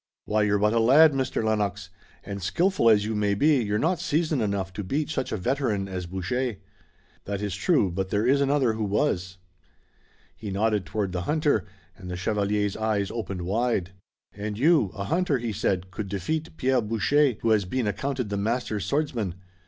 [0.25, 1.43] Why, you're but a lad, Mr.
[1.43, 1.91] Lennox,
[2.23, 5.87] and skillful as you may be you're not seasoned enough to beat such a veteran
[5.87, 6.55] as Boucher!"
[7.25, 9.37] "That is true, but there is another who was."
[10.35, 13.91] He nodded toward the hunter and the chevalier's eyes opened wide.
[14.33, 18.37] "And you, a hunter," he said, "could defeat Pierre Boucher, who has been accounted the
[18.37, 19.35] master swordsman!